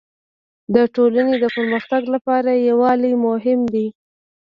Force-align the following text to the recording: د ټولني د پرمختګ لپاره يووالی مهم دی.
د 0.75 0.75
ټولني 0.95 1.35
د 1.43 1.45
پرمختګ 1.55 2.01
لپاره 2.15 2.51
يووالی 2.69 3.13
مهم 3.25 3.59
دی. 3.73 3.87